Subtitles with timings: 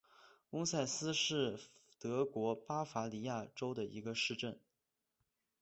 [0.49, 1.59] 翁塞斯是
[1.99, 4.59] 德国巴伐利亚州的一个市镇。